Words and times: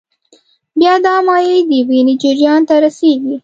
بیا 0.79 0.93
دا 1.05 1.15
مایع 1.27 1.59
د 1.69 1.71
وینې 1.89 2.15
جریان 2.23 2.61
ته 2.69 2.75
رسېږي. 2.83 3.35